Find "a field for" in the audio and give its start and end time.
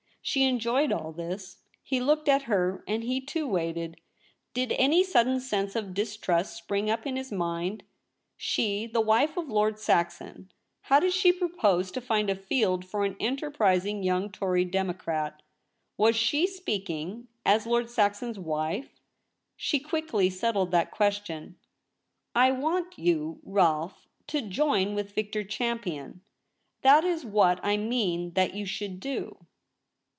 12.29-13.03